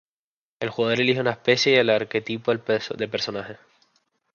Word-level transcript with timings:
El 0.59 0.71
jugador 0.71 0.99
elije 0.99 1.21
una 1.21 1.29
especie 1.29 1.73
y 1.75 1.75
el 1.75 1.91
arquetipo 1.91 2.51
de 2.55 3.07
personaje. 3.07 3.57